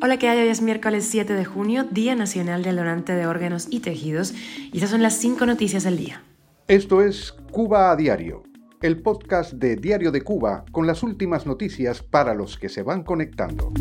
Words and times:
Hola, 0.00 0.18
¿qué 0.18 0.28
hay? 0.28 0.40
Hoy 0.40 0.48
es 0.48 0.62
miércoles 0.62 1.06
7 1.10 1.32
de 1.32 1.44
junio, 1.44 1.84
Día 1.90 2.14
Nacional 2.14 2.62
del 2.62 2.76
Donante 2.76 3.14
de 3.14 3.26
Órganos 3.26 3.68
y 3.70 3.80
Tejidos, 3.80 4.34
y 4.72 4.76
estas 4.76 4.90
son 4.90 5.02
las 5.02 5.14
cinco 5.14 5.46
noticias 5.46 5.84
del 5.84 5.96
día. 5.96 6.22
Esto 6.66 7.02
es 7.02 7.32
Cuba 7.50 7.90
a 7.90 7.96
Diario, 7.96 8.42
el 8.82 9.00
podcast 9.00 9.52
de 9.54 9.76
Diario 9.76 10.12
de 10.12 10.22
Cuba 10.22 10.64
con 10.70 10.86
las 10.86 11.02
últimas 11.02 11.46
noticias 11.46 12.02
para 12.02 12.34
los 12.34 12.58
que 12.58 12.68
se 12.68 12.82
van 12.82 13.02
conectando. 13.02 13.72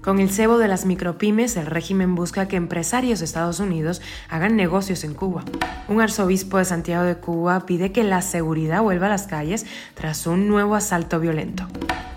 Con 0.00 0.20
el 0.20 0.30
cebo 0.30 0.58
de 0.58 0.68
las 0.68 0.86
micropymes, 0.86 1.56
el 1.56 1.66
régimen 1.66 2.14
busca 2.14 2.46
que 2.46 2.54
empresarios 2.54 3.18
de 3.18 3.24
Estados 3.24 3.58
Unidos 3.58 4.00
hagan 4.28 4.54
negocios 4.54 5.02
en 5.02 5.14
Cuba. 5.14 5.44
Un 5.88 6.00
arzobispo 6.00 6.58
de 6.58 6.64
Santiago 6.64 7.04
de 7.04 7.16
Cuba 7.16 7.66
pide 7.66 7.90
que 7.90 8.04
la 8.04 8.22
seguridad 8.22 8.82
vuelva 8.82 9.06
a 9.06 9.10
las 9.10 9.26
calles 9.26 9.66
tras 9.94 10.28
un 10.28 10.46
nuevo 10.46 10.76
asalto 10.76 11.18
violento. 11.18 11.66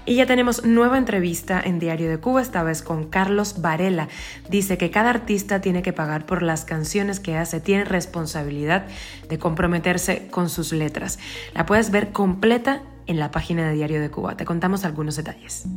Y 0.09 0.15
ya 0.15 0.25
tenemos 0.25 0.65
nueva 0.65 0.97
entrevista 0.97 1.61
en 1.63 1.77
Diario 1.77 2.09
de 2.09 2.17
Cuba, 2.17 2.41
esta 2.41 2.63
vez 2.63 2.81
con 2.81 3.07
Carlos 3.07 3.61
Varela. 3.61 4.07
Dice 4.49 4.75
que 4.75 4.89
cada 4.89 5.11
artista 5.11 5.61
tiene 5.61 5.83
que 5.83 5.93
pagar 5.93 6.25
por 6.25 6.41
las 6.41 6.65
canciones 6.65 7.19
que 7.19 7.37
hace, 7.37 7.59
tiene 7.59 7.85
responsabilidad 7.85 8.87
de 9.29 9.37
comprometerse 9.37 10.27
con 10.31 10.49
sus 10.49 10.73
letras. 10.73 11.19
La 11.53 11.67
puedes 11.67 11.91
ver 11.91 12.11
completa 12.11 12.81
en 13.05 13.19
la 13.19 13.29
página 13.29 13.67
de 13.67 13.75
Diario 13.75 14.01
de 14.01 14.09
Cuba. 14.09 14.35
Te 14.35 14.45
contamos 14.45 14.83
algunos 14.83 15.15
detalles. 15.15 15.67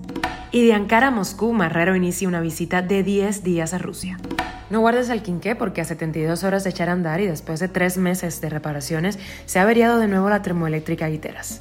Y 0.50 0.66
de 0.66 0.72
Ankara 0.72 1.08
a 1.08 1.10
Moscú, 1.10 1.52
Marrero 1.52 1.94
inicia 1.94 2.26
una 2.26 2.40
visita 2.40 2.80
de 2.80 3.02
10 3.02 3.44
días 3.44 3.74
a 3.74 3.78
Rusia. 3.78 4.16
No 4.70 4.80
guardes 4.80 5.10
el 5.10 5.20
quinqué 5.20 5.56
porque 5.56 5.82
a 5.82 5.84
72 5.84 6.42
horas 6.42 6.64
de 6.64 6.70
echar 6.70 6.88
a 6.88 6.92
andar 6.92 7.20
y 7.20 7.26
después 7.26 7.60
de 7.60 7.68
tres 7.68 7.98
meses 7.98 8.40
de 8.40 8.48
reparaciones 8.48 9.18
se 9.44 9.58
ha 9.58 9.62
averiado 9.62 9.98
de 9.98 10.08
nuevo 10.08 10.30
la 10.30 10.40
termoeléctrica 10.40 11.06
Guiteras. 11.08 11.60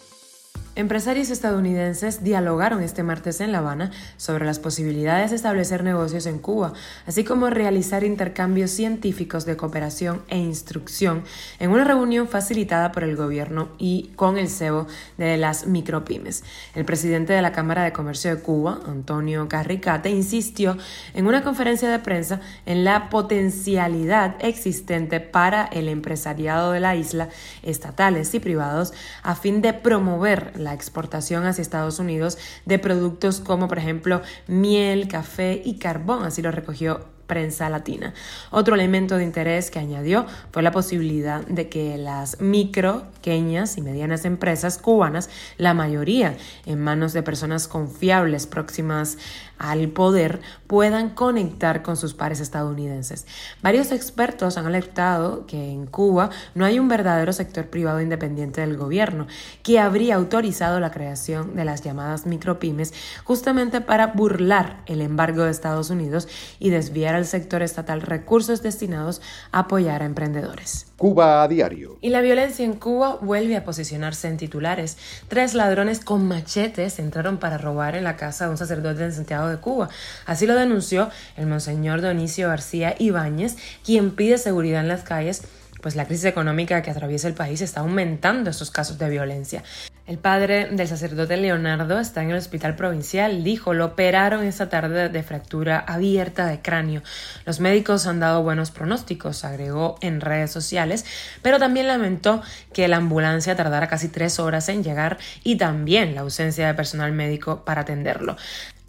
Empresarios 0.73 1.29
estadounidenses 1.31 2.23
dialogaron 2.23 2.81
este 2.81 3.03
martes 3.03 3.41
en 3.41 3.51
La 3.51 3.57
Habana 3.57 3.91
sobre 4.15 4.45
las 4.45 4.57
posibilidades 4.57 5.31
de 5.31 5.35
establecer 5.35 5.83
negocios 5.83 6.25
en 6.27 6.39
Cuba, 6.39 6.71
así 7.05 7.25
como 7.25 7.49
realizar 7.49 8.05
intercambios 8.05 8.71
científicos 8.71 9.43
de 9.45 9.57
cooperación 9.57 10.21
e 10.29 10.37
instrucción 10.37 11.25
en 11.59 11.71
una 11.71 11.83
reunión 11.83 12.29
facilitada 12.29 12.93
por 12.93 13.03
el 13.03 13.17
gobierno 13.17 13.67
y 13.79 14.11
con 14.15 14.37
el 14.37 14.47
cebo 14.47 14.87
de 15.17 15.35
las 15.35 15.67
micropymes. 15.67 16.45
El 16.73 16.85
presidente 16.85 17.33
de 17.33 17.41
la 17.41 17.51
Cámara 17.51 17.83
de 17.83 17.91
Comercio 17.91 18.33
de 18.33 18.41
Cuba, 18.41 18.79
Antonio 18.87 19.49
Carricate, 19.49 20.09
insistió 20.09 20.77
en 21.13 21.27
una 21.27 21.43
conferencia 21.43 21.89
de 21.89 21.99
prensa 21.99 22.39
en 22.65 22.85
la 22.85 23.09
potencialidad 23.09 24.37
existente 24.39 25.19
para 25.19 25.65
el 25.65 25.89
empresariado 25.89 26.71
de 26.71 26.79
la 26.79 26.95
isla, 26.95 27.27
estatales 27.61 28.33
y 28.33 28.39
privados, 28.39 28.93
a 29.21 29.35
fin 29.35 29.61
de 29.61 29.73
promover 29.73 30.60
la 30.63 30.73
exportación 30.73 31.45
hacia 31.45 31.61
Estados 31.61 31.99
Unidos 31.99 32.37
de 32.65 32.79
productos 32.79 33.39
como 33.39 33.67
por 33.67 33.77
ejemplo 33.77 34.21
miel, 34.47 35.07
café 35.07 35.61
y 35.63 35.77
carbón, 35.77 36.23
así 36.23 36.41
lo 36.41 36.51
recogió 36.51 37.05
prensa 37.31 37.69
latina. 37.69 38.13
Otro 38.49 38.75
elemento 38.75 39.15
de 39.15 39.23
interés 39.23 39.71
que 39.71 39.79
añadió 39.79 40.25
fue 40.51 40.63
la 40.63 40.71
posibilidad 40.71 41.47
de 41.47 41.69
que 41.69 41.97
las 41.97 42.41
micro, 42.41 43.05
pequeñas 43.13 43.77
y 43.77 43.81
medianas 43.81 44.25
empresas 44.25 44.77
cubanas, 44.77 45.29
la 45.57 45.73
mayoría 45.73 46.35
en 46.65 46.81
manos 46.81 47.13
de 47.13 47.23
personas 47.23 47.69
confiables 47.69 48.47
próximas 48.47 49.17
al 49.57 49.87
poder, 49.89 50.41
puedan 50.67 51.11
conectar 51.11 51.83
con 51.83 51.95
sus 51.95 52.13
pares 52.15 52.41
estadounidenses. 52.41 53.27
Varios 53.61 53.93
expertos 53.93 54.57
han 54.57 54.65
alertado 54.65 55.45
que 55.45 55.71
en 55.71 55.85
Cuba 55.85 56.31
no 56.53 56.65
hay 56.65 56.79
un 56.79 56.89
verdadero 56.89 57.31
sector 57.31 57.67
privado 57.67 58.01
independiente 58.01 58.59
del 58.59 58.75
gobierno 58.75 59.27
que 59.63 59.79
habría 59.79 60.15
autorizado 60.15 60.81
la 60.81 60.91
creación 60.91 61.55
de 61.55 61.63
las 61.63 61.81
llamadas 61.81 62.25
micropymes 62.25 62.93
justamente 63.23 63.79
para 63.79 64.07
burlar 64.07 64.81
el 64.87 64.99
embargo 64.99 65.43
de 65.43 65.51
Estados 65.51 65.91
Unidos 65.91 66.27
y 66.59 66.71
desviar 66.71 67.20
al 67.21 67.27
sector 67.27 67.61
estatal 67.61 68.01
recursos 68.01 68.61
destinados 68.61 69.21
a 69.51 69.59
apoyar 69.59 70.01
a 70.01 70.05
emprendedores. 70.05 70.87
Cuba 70.97 71.43
a 71.43 71.47
diario. 71.47 71.97
Y 72.01 72.09
la 72.09 72.21
violencia 72.21 72.65
en 72.65 72.73
Cuba 72.73 73.17
vuelve 73.21 73.55
a 73.55 73.63
posicionarse 73.63 74.27
en 74.27 74.37
titulares. 74.37 74.97
Tres 75.27 75.53
ladrones 75.53 76.03
con 76.03 76.27
machetes 76.27 76.99
entraron 76.99 77.37
para 77.37 77.57
robar 77.57 77.95
en 77.95 78.03
la 78.03 78.17
casa 78.17 78.45
de 78.45 78.51
un 78.51 78.57
sacerdote 78.57 79.03
en 79.03 79.13
Santiago 79.13 79.47
de 79.47 79.57
Cuba. 79.57 79.89
Así 80.25 80.45
lo 80.45 80.55
denunció 80.55 81.09
el 81.37 81.47
monseñor 81.47 82.01
Donicio 82.01 82.49
García 82.49 82.95
Ibáñez, 82.99 83.57
quien 83.85 84.11
pide 84.11 84.37
seguridad 84.37 84.81
en 84.81 84.87
las 84.87 85.03
calles 85.03 85.43
pues 85.81 85.95
la 85.95 86.05
crisis 86.05 86.25
económica 86.25 86.81
que 86.81 86.91
atraviesa 86.91 87.27
el 87.27 87.33
país 87.33 87.59
está 87.61 87.81
aumentando 87.81 88.49
estos 88.49 88.69
casos 88.71 88.97
de 88.97 89.09
violencia. 89.09 89.63
El 90.07 90.17
padre 90.17 90.67
del 90.71 90.87
sacerdote 90.87 91.37
Leonardo 91.37 91.99
está 91.99 92.23
en 92.23 92.31
el 92.31 92.37
hospital 92.37 92.75
provincial. 92.75 93.43
Dijo, 93.43 93.73
lo 93.73 93.85
operaron 93.85 94.43
esta 94.43 94.67
tarde 94.67 95.09
de 95.09 95.23
fractura 95.23 95.77
abierta 95.79 96.47
de 96.47 96.59
cráneo. 96.59 97.03
Los 97.45 97.59
médicos 97.59 98.07
han 98.07 98.19
dado 98.19 98.41
buenos 98.41 98.71
pronósticos, 98.71 99.45
agregó 99.45 99.97
en 100.01 100.19
redes 100.19 100.51
sociales, 100.51 101.05
pero 101.43 101.59
también 101.59 101.87
lamentó 101.87 102.41
que 102.73 102.87
la 102.87 102.97
ambulancia 102.97 103.55
tardara 103.55 103.87
casi 103.87 104.09
tres 104.09 104.39
horas 104.39 104.69
en 104.69 104.83
llegar 104.83 105.19
y 105.43 105.57
también 105.57 106.15
la 106.15 106.21
ausencia 106.21 106.65
de 106.65 106.73
personal 106.73 107.11
médico 107.11 107.63
para 107.63 107.81
atenderlo. 107.81 108.37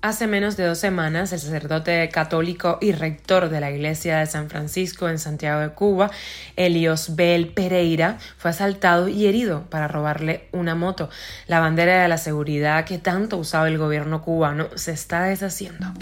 Hace 0.05 0.27
menos 0.27 0.57
de 0.57 0.67
dos 0.67 0.79
semanas, 0.79 1.33
el 1.33 1.39
sacerdote 1.39 2.09
católico 2.09 2.77
y 2.81 2.91
rector 2.91 3.49
de 3.49 3.61
la 3.61 3.71
iglesia 3.71 4.19
de 4.19 4.27
San 4.27 4.51
Francisco 4.51 5.09
en 5.09 5.21
Santiago 5.21 5.61
de 5.61 5.69
Cuba, 5.69 6.11
Elios 6.57 7.15
Bel 7.15 7.51
Pereira, 7.51 8.19
fue 8.37 8.51
asaltado 8.51 9.07
y 9.07 9.27
herido 9.27 9.63
para 9.71 9.87
robarle 9.87 10.49
una 10.51 10.75
moto. 10.75 11.09
La 11.47 11.61
bandera 11.61 12.03
de 12.03 12.09
la 12.09 12.19
seguridad 12.19 12.85
que 12.85 12.99
tanto 12.99 13.37
usaba 13.37 13.69
el 13.69 13.79
gobierno 13.79 14.23
cubano 14.23 14.67
se 14.75 14.91
está 14.91 15.23
deshaciendo. 15.23 15.93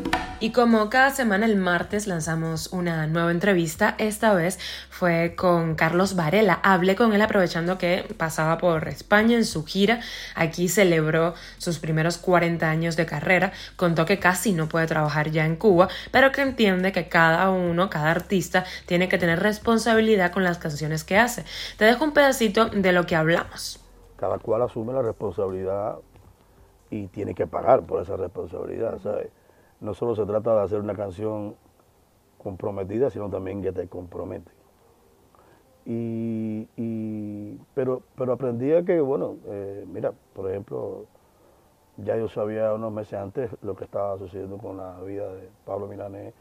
Y 0.43 0.53
como 0.53 0.88
cada 0.88 1.11
semana 1.11 1.44
el 1.44 1.56
martes 1.56 2.06
lanzamos 2.06 2.69
una 2.69 3.06
nueva 3.06 3.31
entrevista, 3.31 3.97
esta 3.99 4.32
vez 4.32 4.59
fue 4.88 5.34
con 5.37 5.75
Carlos 5.75 6.17
Varela. 6.17 6.59
Hablé 6.62 6.97
con 6.97 7.12
él 7.12 7.21
aprovechando 7.21 7.77
que 7.77 8.06
pasaba 8.17 8.56
por 8.56 8.88
España 8.88 9.37
en 9.37 9.44
su 9.44 9.67
gira. 9.67 10.00
Aquí 10.34 10.71
celebró 10.71 11.34
sus 11.59 11.78
primeros 11.78 12.17
40 12.17 12.71
años 12.71 12.97
de 12.97 13.05
carrera. 13.05 13.53
Contó 13.90 14.06
que 14.06 14.20
casi 14.20 14.52
no 14.52 14.68
puede 14.68 14.86
trabajar 14.86 15.32
ya 15.32 15.44
en 15.44 15.56
Cuba, 15.56 15.88
pero 16.12 16.30
que 16.30 16.42
entiende 16.42 16.92
que 16.92 17.08
cada 17.08 17.50
uno, 17.50 17.90
cada 17.90 18.12
artista, 18.12 18.64
tiene 18.86 19.08
que 19.08 19.18
tener 19.18 19.40
responsabilidad 19.40 20.30
con 20.30 20.44
las 20.44 20.58
canciones 20.58 21.02
que 21.02 21.18
hace. 21.18 21.44
Te 21.76 21.86
dejo 21.86 22.04
un 22.04 22.12
pedacito 22.12 22.66
de 22.66 22.92
lo 22.92 23.04
que 23.04 23.16
hablamos. 23.16 23.84
Cada 24.16 24.38
cual 24.38 24.62
asume 24.62 24.92
la 24.92 25.02
responsabilidad 25.02 25.96
y 26.88 27.08
tiene 27.08 27.34
que 27.34 27.48
pagar 27.48 27.82
por 27.82 28.00
esa 28.00 28.16
responsabilidad, 28.16 29.00
¿sabes? 29.02 29.30
no 29.80 29.92
solo 29.92 30.14
se 30.14 30.24
trata 30.24 30.54
de 30.54 30.62
hacer 30.62 30.78
una 30.78 30.94
canción 30.94 31.56
comprometida, 32.38 33.10
sino 33.10 33.28
también 33.28 33.60
que 33.60 33.72
te 33.72 33.88
compromete. 33.88 34.52
Y, 35.84 37.58
pero, 37.74 38.02
pero 38.14 38.34
aprendí 38.34 38.72
a 38.72 38.84
que, 38.84 39.00
bueno, 39.00 39.34
eh, 39.48 39.84
mira, 39.92 40.12
por 40.32 40.48
ejemplo, 40.48 41.06
ya 42.05 42.16
yo 42.16 42.28
sabía 42.28 42.72
unos 42.75 42.93
meses 42.93 43.15
antes 43.15 43.50
lo 43.62 43.75
que 43.75 43.84
estaba 43.84 44.19
sucediendo 44.19 44.59
con 44.59 44.77
la 44.77 45.00
vida 45.00 45.33
de 45.33 45.49
Pablo 45.65 45.87
Milanés. 45.87 46.34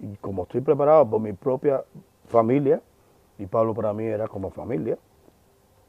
y 0.00 0.16
como 0.16 0.44
estoy 0.44 0.60
preparado 0.60 1.08
por 1.08 1.20
mi 1.20 1.32
propia 1.32 1.84
familia, 2.26 2.80
y 3.38 3.46
Pablo 3.46 3.74
para 3.74 3.92
mí 3.92 4.04
era 4.04 4.28
como 4.28 4.50
familia, 4.50 4.96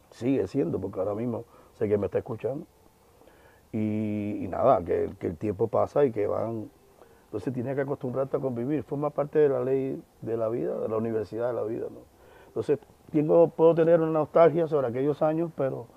sigue 0.10 0.48
siendo, 0.48 0.80
porque 0.80 1.00
ahora 1.00 1.14
mismo 1.14 1.44
sé 1.74 1.88
que 1.88 1.98
me 1.98 2.06
está 2.08 2.18
escuchando, 2.18 2.66
y, 3.72 4.48
nada, 4.50 4.84
que, 4.86 5.10
el 5.20 5.38
tiempo 5.38 5.68
pasa 5.68 6.06
y 6.06 6.12
que 6.12 6.28
van... 6.28 6.70
Entonces 7.26 7.54
tienes 7.54 7.76
que 7.76 7.82
acostumbrarte 7.82 8.38
a 8.38 8.40
convivir, 8.40 8.84
forma 8.84 9.10
parte 9.10 9.40
de 9.40 9.50
la 9.50 9.62
ley 9.62 10.02
de 10.22 10.38
la 10.38 10.48
vida, 10.48 10.80
de 10.80 10.88
la 10.88 10.96
universidad 10.96 11.48
de 11.48 11.54
la 11.54 11.64
vida. 11.64 11.88
¿no? 11.92 12.00
Entonces 12.48 12.80
tengo, 13.12 13.50
puedo 13.50 13.76
tener 13.76 14.00
una 14.00 14.12
nostalgia 14.12 14.68
sobre 14.68 14.88
aquellos 14.88 15.22
años, 15.22 15.52
pero 15.58 15.88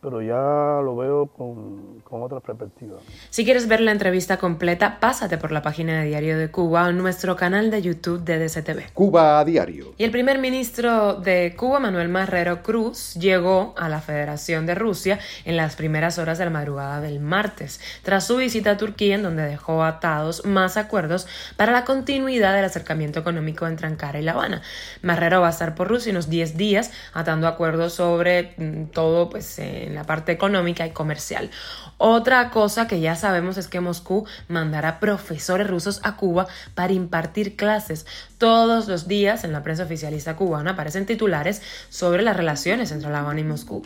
pero 0.00 0.22
ya 0.22 0.80
lo 0.82 0.96
veo 0.96 1.26
con, 1.26 2.00
con, 2.04 2.22
otra 2.22 2.40
perspectiva. 2.40 2.96
Si 3.30 3.44
quieres 3.44 3.66
ver 3.66 3.80
la 3.80 3.90
entrevista 3.90 4.36
completa, 4.36 5.00
pásate 5.00 5.38
por 5.38 5.50
la 5.50 5.62
página 5.62 6.00
de 6.00 6.08
Diario 6.08 6.38
de 6.38 6.50
Cuba 6.50 6.86
o 6.86 6.92
nuestro 6.92 7.36
canal 7.36 7.70
de 7.70 7.82
YouTube 7.82 8.22
de 8.22 8.38
DCTV. 8.38 8.92
Cuba 8.94 9.40
a 9.40 9.44
Diario. 9.44 9.94
Y 9.98 10.04
el 10.04 10.10
primer 10.10 10.38
ministro 10.38 11.14
de 11.14 11.54
Cuba, 11.56 11.80
Manuel 11.80 12.08
Marrero 12.08 12.62
Cruz, 12.62 13.14
llegó 13.14 13.74
a 13.76 13.88
la 13.88 14.00
Federación 14.00 14.66
de 14.66 14.74
Rusia 14.74 15.18
en 15.44 15.56
las 15.56 15.74
primeras 15.74 16.18
horas 16.18 16.38
de 16.38 16.44
la 16.44 16.50
madrugada 16.50 17.00
del 17.00 17.18
martes, 17.18 17.80
tras 18.02 18.26
su 18.26 18.36
visita 18.36 18.72
a 18.72 18.76
Turquía, 18.76 19.16
en 19.16 19.22
donde 19.22 19.42
dejó 19.42 19.82
atados 19.82 20.44
más 20.44 20.76
acuerdos 20.76 21.26
para 21.56 21.72
la 21.72 21.84
continuidad 21.84 22.54
del 22.54 22.64
acercamiento 22.64 23.18
económico 23.18 23.66
entre 23.66 23.86
Ankara 23.86 24.20
y 24.20 24.22
La 24.22 24.32
Habana. 24.32 24.62
Marrero 25.02 25.40
va 25.40 25.48
a 25.48 25.50
estar 25.50 25.74
por 25.74 25.88
Rusia 25.88 26.12
unos 26.12 26.30
10 26.30 26.56
días, 26.56 26.92
atando 27.12 27.48
acuerdos 27.48 27.94
sobre 27.94 28.54
mm, 28.56 28.84
todo, 28.86 29.28
pues, 29.28 29.58
eh, 29.58 29.87
en 29.88 29.94
la 29.94 30.04
parte 30.04 30.32
económica 30.32 30.86
y 30.86 30.90
comercial. 30.90 31.50
Otra 31.96 32.50
cosa 32.50 32.86
que 32.86 33.00
ya 33.00 33.16
sabemos 33.16 33.56
es 33.56 33.66
que 33.66 33.80
Moscú 33.80 34.24
mandará 34.46 35.00
profesores 35.00 35.66
rusos 35.66 36.00
a 36.04 36.16
Cuba 36.16 36.46
para 36.74 36.92
impartir 36.92 37.56
clases. 37.56 38.06
Todos 38.38 38.86
los 38.86 39.08
días 39.08 39.42
en 39.42 39.52
la 39.52 39.64
prensa 39.64 39.82
oficialista 39.82 40.36
cubana 40.36 40.72
aparecen 40.72 41.06
titulares 41.06 41.60
sobre 41.88 42.22
las 42.22 42.36
relaciones 42.36 42.92
entre 42.92 43.10
La 43.10 43.20
Habana 43.20 43.40
y 43.40 43.44
Moscú. 43.44 43.82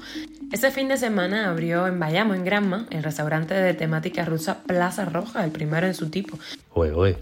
Este 0.52 0.70
fin 0.70 0.88
de 0.88 0.99
semana 0.99 1.49
abrió 1.49 1.87
en 1.87 1.99
Bayamo, 1.99 2.34
en 2.34 2.44
Granma, 2.44 2.87
el 2.90 3.02
restaurante 3.02 3.55
de 3.55 3.72
temática 3.72 4.26
rusa 4.26 4.58
Plaza 4.66 5.06
Roja, 5.06 5.43
el 5.44 5.50
primero 5.50 5.87
en 5.87 5.94
su 5.94 6.10
tipo. 6.10 6.38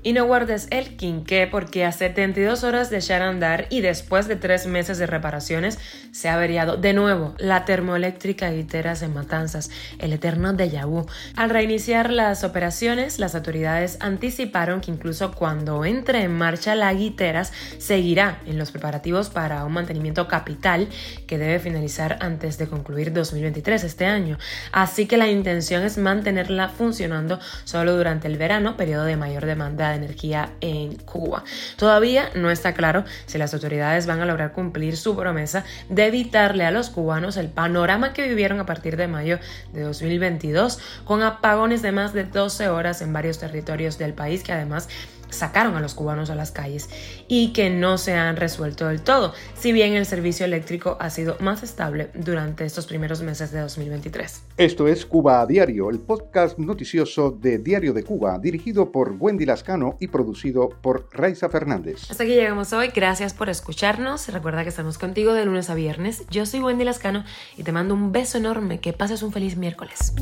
Y 0.03 0.13
no 0.13 0.27
guardes 0.27 0.69
el 0.71 0.97
quinqué 0.97 1.49
porque 1.51 1.85
a 1.85 1.91
72 1.91 2.63
horas 2.63 2.89
de 2.89 2.99
echar 2.99 3.23
a 3.23 3.29
andar 3.29 3.67
y 3.69 3.81
después 3.81 4.29
de 4.29 4.37
tres 4.37 4.67
meses 4.67 4.99
de 4.99 5.07
reparaciones 5.07 5.79
se 6.13 6.29
ha 6.29 6.35
averiado 6.35 6.77
de 6.77 6.93
nuevo 6.93 7.35
la 7.39 7.65
termoeléctrica 7.65 8.51
Guiteras 8.51 9.03
en 9.03 9.13
Matanzas, 9.13 9.71
el 9.99 10.13
eterno 10.13 10.53
déjà 10.53 10.87
vu. 10.87 11.07
Al 11.37 11.51
reiniciar 11.51 12.13
las 12.13 12.45
operaciones, 12.45 13.19
las 13.19 13.35
autoridades 13.35 13.99
anticiparon 14.01 14.81
que 14.81 14.93
incluso 14.93 15.33
cuando 15.33 15.85
entre 15.85 16.23
en 16.23 16.37
marcha 16.37 16.77
la 16.77 16.93
Guiteras 16.95 17.53
seguirá 17.79 18.41
en 18.47 18.57
los 18.57 18.71
preparativos 18.71 19.31
para 19.31 19.65
un 19.65 19.73
mantenimiento 19.73 20.29
capital 20.29 20.89
que 21.27 21.39
debe 21.39 21.59
finalizar 21.59 22.19
antes 22.21 22.57
de 22.57 22.69
concluir 22.69 23.13
2023 23.13 23.83
este 23.83 24.07
año. 24.07 24.39
Así 24.71 25.07
que 25.07 25.17
la 25.17 25.29
intención 25.29 25.83
es 25.83 25.99
mantenerla 25.99 26.69
funcionando 26.69 27.41
solo 27.65 27.97
durante 27.97 28.29
el 28.29 28.39
verano, 28.39 28.77
periodo 28.77 29.05
de 29.05 29.17
demanda 29.47 29.91
de 29.91 29.97
energía 29.97 30.53
en 30.61 30.97
Cuba. 30.97 31.45
Todavía 31.77 32.31
no 32.35 32.51
está 32.51 32.75
claro 32.75 33.05
si 33.27 33.39
las 33.39 33.55
autoridades 33.55 34.07
van 34.07 34.21
a 34.21 34.27
lograr 34.27 34.53
cumplir 34.53 34.97
su 34.97 35.17
promesa 35.17 35.65
de 35.89 36.07
evitarle 36.07 36.65
a 36.65 36.71
los 36.71 36.91
cubanos 36.91 37.37
el 37.37 37.49
panorama 37.49 38.13
que 38.13 38.29
vivieron 38.29 38.61
a 38.61 38.67
partir 38.67 38.97
de 38.97 39.09
mayo 39.09 39.39
de 39.73 39.83
2022 39.83 40.79
con 41.05 41.23
apagones 41.23 41.83
de 41.83 41.93
más 41.93 42.13
de 42.13 42.25
12 42.25 42.69
horas 42.69 43.03
en 43.03 43.13
varios 43.13 43.39
territorios 43.39 43.99
del 43.99 44.15
país 44.15 44.43
que 44.43 44.53
además 44.53 44.89
sacaron 45.31 45.77
a 45.77 45.81
los 45.81 45.95
cubanos 45.95 46.31
a 46.31 46.35
las 46.35 46.51
calles 46.51 46.89
y 47.29 47.53
que 47.53 47.71
no 47.71 47.99
se 47.99 48.15
han 48.15 48.37
resuelto 48.37 48.89
del 48.89 49.03
todo, 49.03 49.33
si 49.59 49.73
bien 49.73 49.95
el 49.95 50.07
servicio 50.07 50.45
eléctrico 50.47 50.97
ha 51.01 51.11
sido 51.11 51.37
más 51.41 51.63
estable 51.63 52.11
durante 52.15 52.65
estos 52.65 52.87
primeros 52.87 53.23
meses 53.23 53.53
de 53.53 53.61
2023. 53.61 54.43
Esto 54.57 54.89
es 54.89 55.07
Cuba 55.07 55.41
a 55.41 55.47
Diario, 55.47 55.91
el 55.91 56.01
podcast 56.01 56.59
noticioso 56.59 57.31
de 57.31 57.59
Diario 57.59 57.93
de 57.93 58.03
Cuba, 58.03 58.39
dirigido 58.39 58.93
por 58.93 59.17
Wendy 59.19 59.47
Lascano 59.47 59.97
y 60.01 60.09
producido 60.09 60.69
por 60.69 61.09
Raiza 61.13 61.49
Fernández. 61.49 62.11
Hasta 62.11 62.25
aquí 62.25 62.35
llegamos 62.35 62.73
hoy, 62.73 62.89
gracias 62.95 63.35
por 63.35 63.49
escucharnos, 63.49 64.29
recuerda 64.29 64.63
que 64.63 64.69
estamos 64.69 64.99
contigo 64.99 65.33
de 65.33 65.45
lunes 65.45 65.71
a 65.71 65.75
viernes, 65.75 66.25
yo 66.31 66.47
soy 66.47 66.61
Wendy 66.61 66.85
Lascano 66.85 67.25
y 67.57 67.63
te 67.63 67.73
mando 67.73 67.95
un 67.95 68.13
beso 68.13 68.39
enorme, 68.39 68.81
que 68.81 68.93
pases 68.93 69.23
un 69.23 69.33
feliz 69.33 69.57
miércoles. 69.57 70.13